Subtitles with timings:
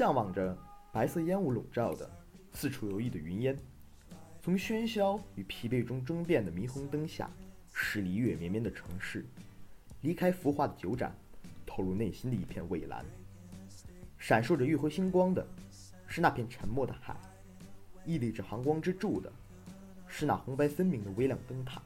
[0.00, 0.56] 向往着
[0.90, 2.10] 白色烟雾笼罩的、
[2.54, 3.54] 四处游弋的云烟，
[4.40, 7.30] 从喧嚣与疲惫中争辩的霓虹灯下，
[7.74, 9.26] 驶离月绵绵的城市，
[10.00, 11.14] 离开浮华的酒盏，
[11.66, 13.04] 投入内心的一片蔚蓝。
[14.16, 15.46] 闪烁着月辉星光的，
[16.06, 17.14] 是那片沉默的海；
[18.06, 19.30] 屹立着航光之柱的，
[20.06, 21.82] 是那红白分明的微亮灯塔。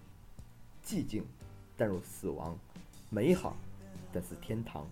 [0.86, 1.24] 寂静，
[1.76, 2.54] 淡若死亡；
[3.10, 3.56] 美好，
[4.12, 4.86] 但似天堂。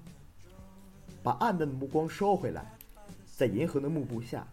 [1.22, 2.66] 把暗淡的目光收回来，
[3.42, 4.46] 在银河的幕布下，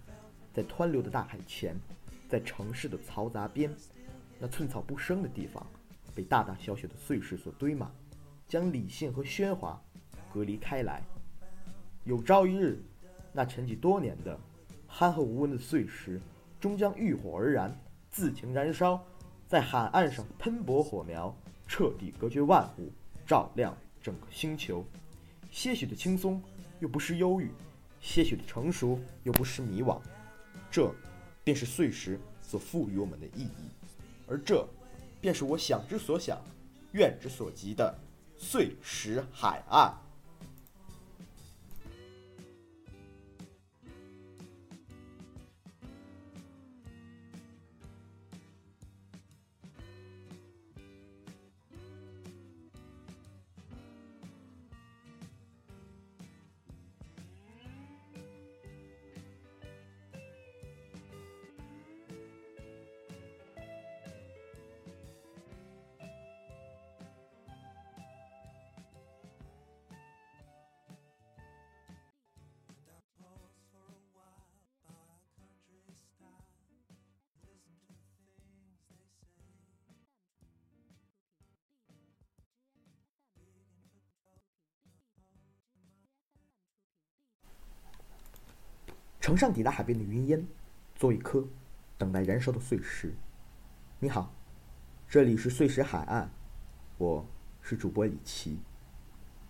[0.52, 1.80] 在湍流的大海前，
[2.28, 3.72] 在城市的嘈杂边，
[4.40, 5.64] 那寸草不生的地方，
[6.16, 7.92] 被大大小小的碎石所堆满，
[8.48, 9.80] 将理性和喧哗
[10.34, 11.04] 隔离开来。
[12.04, 12.82] 有朝一日，
[13.32, 14.36] 那沉寂多年的
[14.88, 16.20] 憨厚无闻的碎石，
[16.60, 19.00] 终将浴火而燃，自行燃烧，
[19.46, 21.32] 在海岸上喷薄火苗，
[21.68, 22.92] 彻底隔绝万物，
[23.24, 24.84] 照亮整个星球。
[25.52, 26.42] 些许的轻松。
[26.80, 27.52] 又不失忧郁，
[28.02, 30.00] 些许的成熟，又不失迷惘，
[30.72, 30.94] 这
[31.44, 33.70] 便是碎石所赋予我们的意义，
[34.28, 34.68] 而这，
[35.22, 36.42] 便是我想之所想，
[36.94, 37.94] 愿之所及的
[38.38, 39.94] 碎石海岸。
[89.30, 90.44] 乘上抵达海边的云烟，
[90.96, 91.48] 做一颗
[92.00, 93.14] 等待燃烧的碎石。
[94.00, 94.34] 你好，
[95.08, 96.32] 这里是碎石海岸，
[96.98, 97.24] 我
[97.62, 98.58] 是主播李琦。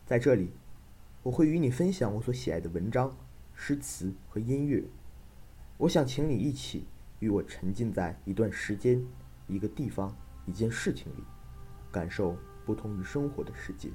[0.06, 0.52] 在这里，
[1.24, 3.16] 我会与你分享我所喜爱的文章、
[3.54, 4.84] 诗词和音乐。
[5.78, 6.86] 我想请你一起
[7.20, 9.02] 与我沉浸在一段时间、
[9.48, 10.14] 一个地方、
[10.46, 11.24] 一件事情里，
[11.90, 13.90] 感受不同于生活的世界。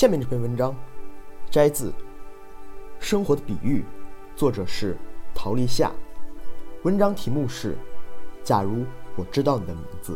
[0.00, 0.74] 下面这篇文章
[1.50, 1.90] 摘自
[2.98, 3.84] 《生活的比喻》，
[4.34, 4.96] 作者是
[5.34, 5.92] 陶立夏。
[6.84, 7.74] 文章题目是
[8.42, 10.14] 《假如我知道你的名字》。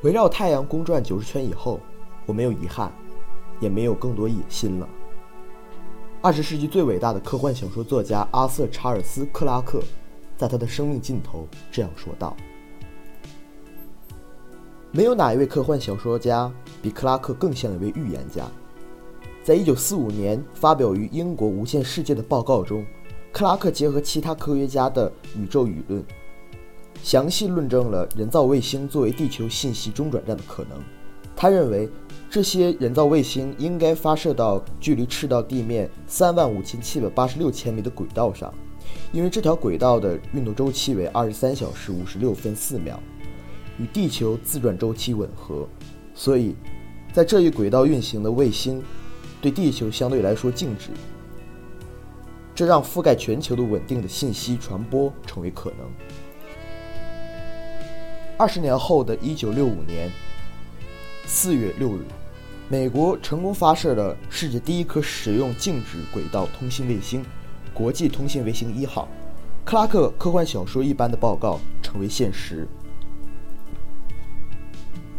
[0.00, 1.80] 围绕太阳公转九十圈以后，
[2.24, 2.90] 我没有遗憾，
[3.60, 4.88] 也没有更多野心了。
[6.22, 9.82] 二十世纪最伟大的科幻小说作家阿瑟·查尔斯·克拉克，
[10.38, 12.34] 在他的生命尽头这样说道。
[14.94, 16.50] 没有哪一位科幻小说家
[16.82, 18.44] 比克拉克更像一位预言家。
[19.42, 22.84] 在一九四五年发表于英国《无限世界》的报告中，
[23.32, 26.04] 克拉克结合其他科学家的宇宙舆论，
[27.02, 30.78] 详细论证了人造卫星作为地球信息中转站的可能。
[31.34, 31.88] 他认为，
[32.30, 38.52] 这些人造卫星应该发射到距离赤道地面三万五千七百八十六千米的轨道上，
[39.12, 43.00] 因为这条轨道的运动周期为二十三小时五十六分四秒。
[43.78, 45.66] 与地球自转周期吻合，
[46.22, 46.54] 所以，
[47.12, 48.80] 在这一轨道运行的卫星，
[49.40, 50.90] 对地球相对来说静止。
[52.54, 55.78] 这让覆盖全球的稳定的信息传播成为可能。
[58.38, 60.08] 二十年后的一九六五年
[61.26, 62.02] 四月六日，
[62.68, 67.24] 美国成功发射了世界第一颗使用静止轨道通信卫星——
[67.74, 69.08] 国际通信卫星一号。
[69.64, 72.68] 克拉克科幻小说一般的报告成为现实。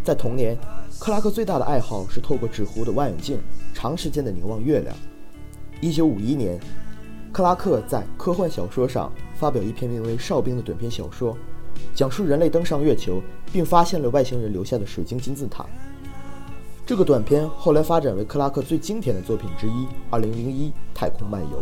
[0.03, 0.57] 在童年，
[0.99, 3.39] 克拉克最大的爱好是透过纸糊的望远镜
[3.73, 4.93] 长时间的凝望月亮。
[5.79, 6.59] 一九五一年，
[7.31, 11.37] 克拉克在科幻小说上发表一篇名为《哨兵》的短篇小说，
[11.95, 13.21] 讲述人类登上月球
[13.51, 15.65] 并发现了外星人留下的水晶金字塔。
[16.85, 19.71] 这个短片后来发展为克拉克最经典的作品之一，
[20.09, 21.61] 《二零零一太空漫游》。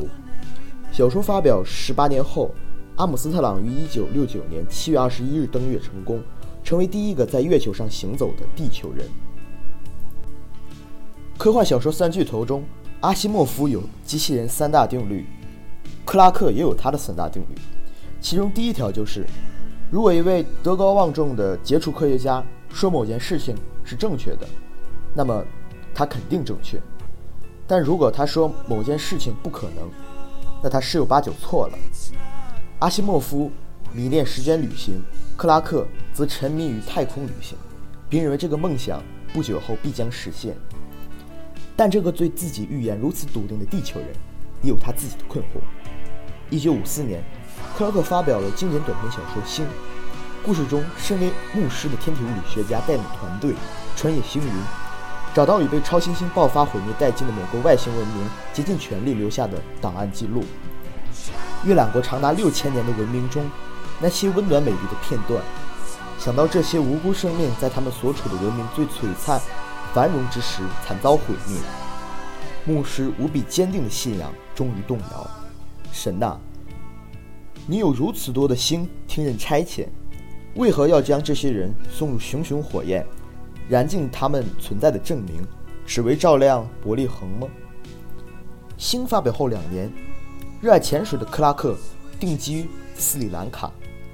[0.91, 2.49] 小说发表十八年后。
[2.97, 6.21] 阿姆斯特朗于1969年7月21日登月成功，
[6.63, 9.07] 成为第一个在月球上行走的地球人。
[11.37, 12.63] 科幻小说三巨头中，
[12.99, 15.25] 阿西莫夫有机器人三大定律，
[16.05, 17.55] 克拉克也有他的三大定律。
[18.19, 19.25] 其中第一条就是，
[19.89, 24.47] 如果一位德高望重的杰出科学家说某件事情是正确的，
[25.15, 25.43] 那么
[25.95, 26.77] 他肯定正确；
[27.65, 29.89] 但如果他说某件事情不可能，
[30.61, 31.77] 那他十有八九错了。
[32.77, 33.51] 阿西莫夫
[33.93, 35.03] 迷恋时间旅行，
[35.35, 37.57] 克拉克则沉迷于太空旅行，
[38.09, 39.03] 并认为这个梦想
[39.33, 40.55] 不久后必将实现。
[41.75, 44.09] 但这个对自己预言如此笃定的地球人，
[44.61, 45.59] 也有他自己的困惑。
[46.49, 47.21] 一九五四年，
[47.75, 49.65] 克拉克发表了经典短篇小说《星》，
[50.43, 53.53] 故事中，身为牧师的天体物理学家带领团队
[53.95, 54.53] 穿越星云，
[55.33, 60.43] 找到与被超新星爆发毁灭殆尽的某个外星文明竭尽全力留下的档案记录。
[61.65, 63.43] 阅览过长达六千年的文明中
[64.01, 65.43] 那些温暖美丽的片段，
[66.17, 69.39] 想到这些无辜生命在他们所处的文明最璀璨、
[69.93, 71.57] 繁荣之时惨遭毁灭，
[72.65, 75.29] 牧师无比坚定的信仰终于动摇。
[75.91, 76.37] 神呐，
[77.67, 79.87] 你有如此多的星听任差遣，
[80.55, 83.05] 为何要将这些人送入熊熊火焰，
[83.69, 85.45] 燃尽他们存在的证明，
[85.85, 87.47] 只为照亮伯利恒吗？
[88.77, 89.91] 星发表后两年。
[90.61, 91.75] 热爱潜水的克拉克
[92.19, 93.71] 定居斯里兰卡，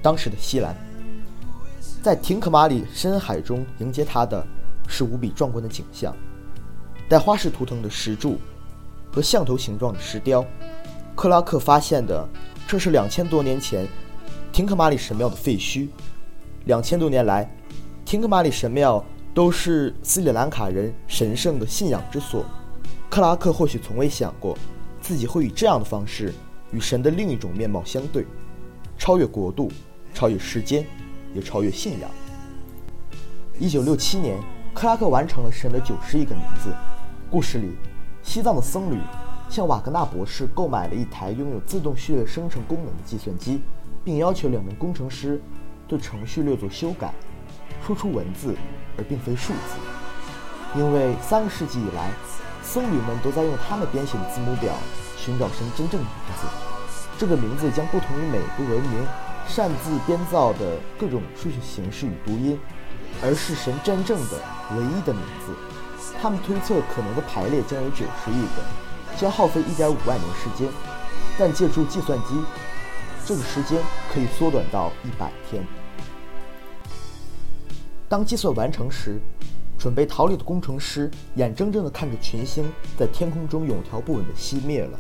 [0.08, 0.74] 当时的西兰。
[2.02, 4.42] 在廷克马里深海中迎接他的
[4.88, 6.16] 是无比壮观的景象：
[7.10, 8.38] 带花式图腾的石柱
[9.12, 10.46] 和象头形状的石雕。
[11.14, 12.26] 克拉克发现的
[12.66, 13.86] 这是两千多年前
[14.54, 15.90] 廷克马里神庙的废墟。
[16.64, 17.54] 两千多年来，
[18.06, 19.04] 廷克马里神庙
[19.34, 22.46] 都是斯里兰卡人神圣的信仰之所。
[23.10, 24.58] 克拉克或许从未想过。
[25.02, 26.34] 自己会以这样的方式
[26.72, 28.26] 与神的另一种面貌相对，
[28.98, 29.70] 超越国度，
[30.18, 30.84] 超越时间，
[31.32, 32.10] 也超越信仰。
[33.60, 34.42] 一九六七年，
[34.74, 36.70] 克拉克完成了《神的九十亿个名字》。
[37.30, 37.78] 故事里，
[38.24, 38.98] 西藏的僧侣
[39.48, 43.62] 向瓦格纳博士购买了一台拥有自动序列生成功能的计算机，
[44.04, 45.40] 并要求两名工程师
[45.88, 47.14] 对程序略作修改，
[47.86, 48.56] 输出文字
[48.98, 52.10] 而并非数字，因为三个世纪以来。
[52.64, 54.74] 僧侣们都在用他们编写的字母表
[55.16, 56.48] 寻找神真正的名字。
[57.20, 59.06] 这个名字将不同于每个文明
[59.48, 62.60] 擅自编造的各种数学形式与读音，
[63.24, 64.40] 而是神真正的
[64.76, 65.54] 唯一的名字。
[66.22, 70.70] 他们推测可能的排列将有九十亿个，将耗费一点五万年时间。
[71.40, 72.36] 但借助计算机，
[73.26, 73.82] 这个时间
[74.14, 75.64] 可以缩短到一百天。
[78.08, 79.20] 当计算完成时。
[79.80, 84.98] 准备逃离的工程师眼睁睁地看着群星在天空中有条不紊地熄灭了。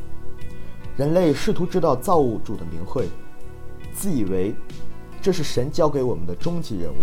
[0.95, 3.09] 人类试图知道造物主的名讳，
[3.97, 4.53] 自以为
[5.19, 6.97] 这是神交给我们的终极任务，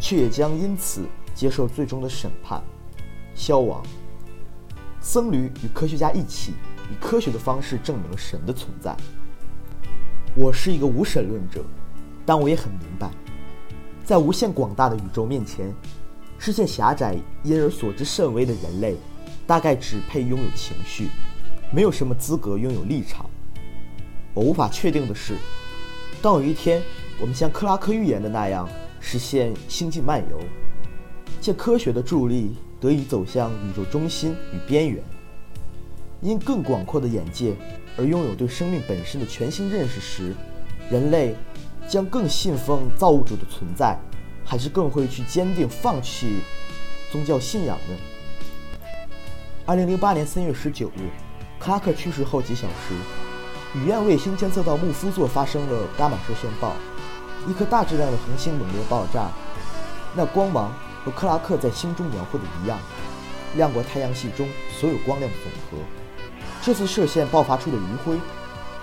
[0.00, 2.60] 却也将因此接受最终的审判、
[3.32, 3.80] 消亡。
[5.00, 6.54] 僧侣与科学家一起
[6.90, 8.96] 以科学的方式证明了神的存在。
[10.34, 11.64] 我是一个无神论者，
[12.26, 13.08] 但我也很明白，
[14.04, 15.72] 在无限广大的宇宙面前。
[16.38, 18.96] 视线狭窄，因而所知甚微的人类，
[19.46, 21.08] 大概只配拥有情绪，
[21.72, 23.24] 没有什么资格拥有立场。
[24.34, 25.38] 我无法确定的是，
[26.26, 26.82] 当有一天
[27.20, 28.68] 我们像克拉克预言的那样
[28.98, 30.40] 实现星际漫游，
[31.40, 35.00] 借科学的助力得以走向宇宙中心与边缘，
[36.20, 37.54] 因更广阔的眼界
[37.96, 40.34] 而拥有对生命本身的全新认识时，
[40.90, 41.32] 人类
[41.86, 43.96] 将更信奉造物主的存在。
[44.44, 46.40] 还是更会去坚定放弃
[47.12, 48.88] 宗教信仰呢？
[49.64, 51.08] 二零零八年三月十九日，
[51.60, 52.94] 克拉克去世后几小时，
[53.76, 56.72] 雨燕卫星监测到木夫座发生了伽马射线暴，
[57.46, 59.28] 一颗大质量的恒星猛烈爆炸，
[60.14, 60.72] 那光芒
[61.04, 62.78] 和克拉克在心中描绘的一样，
[63.54, 65.84] 亮过太阳系中所有光亮的总和。
[66.62, 68.18] 这次射线爆发出的余晖，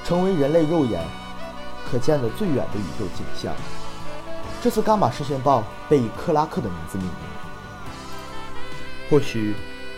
[0.05, 1.03] 成为人类肉眼
[1.89, 3.51] 可见的最远的宇宙景象。
[4.61, 7.15] 这次伽马射线暴被以克拉克的名字命名。
[9.09, 9.55] 或许，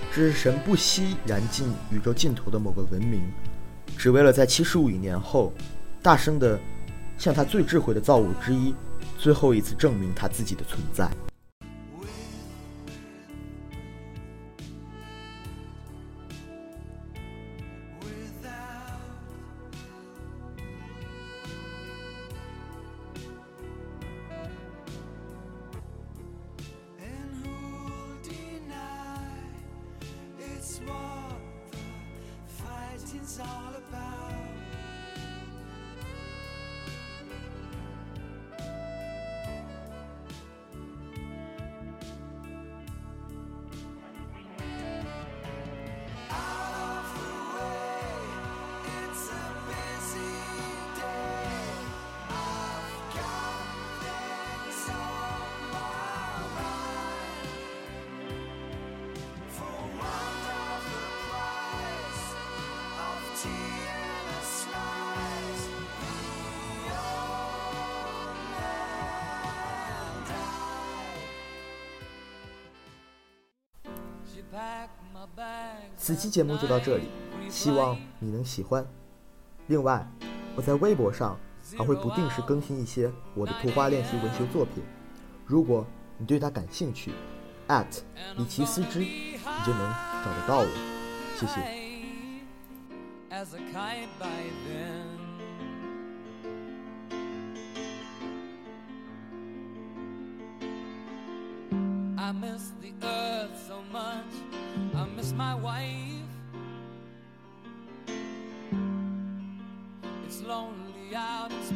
[0.10, 3.22] 这是神不惜燃尽宇宙尽头的某个文明，
[3.98, 5.52] 只为了在七十五亿年后，
[6.04, 6.60] 大声的
[7.18, 8.76] 向他最智慧的造物之一，
[9.18, 11.10] 最后一次证明他自己的存在。
[75.98, 77.06] 此期节目就到这里，
[77.50, 78.86] 希望你能喜欢。
[79.68, 80.08] 另外，
[80.56, 81.38] 我在微博上
[81.78, 84.84] 还会不定时更新一些我的图画练习文学作品，
[85.46, 85.86] 如果
[86.18, 87.12] 你对它感兴趣，@
[88.38, 90.68] 李奇思之，你就能找得到我。
[91.36, 91.86] 谢谢。
[105.36, 105.75] my wife.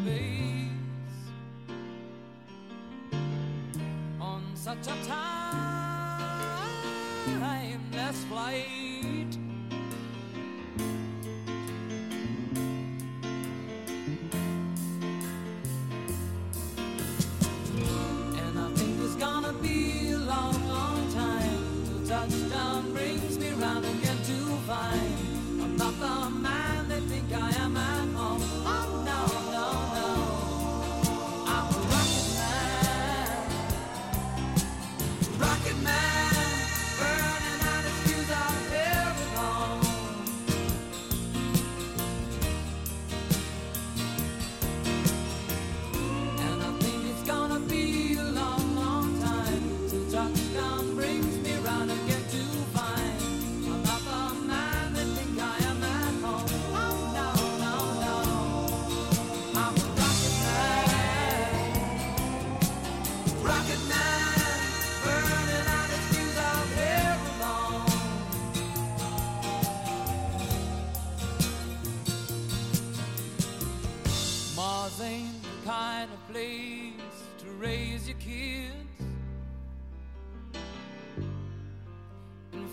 [0.10, 0.20] Out
[4.22, 4.96] on such a
[7.38, 9.38] timeless flight.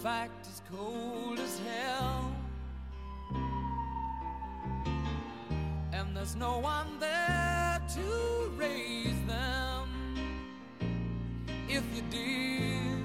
[0.06, 2.32] Fact, it's cold as hell.
[5.92, 9.88] And there's no one there to raise them.
[11.68, 13.04] If you did,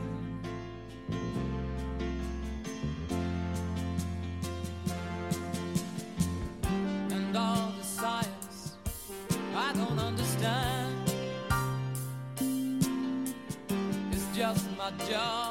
[7.16, 8.76] and all the science
[9.56, 11.12] I don't understand.
[14.12, 15.51] It's just my job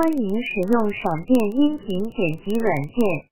[0.00, 3.29] 欢迎使用闪电音频剪辑软件。